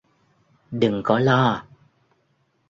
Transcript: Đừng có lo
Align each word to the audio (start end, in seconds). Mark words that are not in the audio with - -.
Đừng 0.71 1.01
có 1.03 1.19
lo 1.19 1.65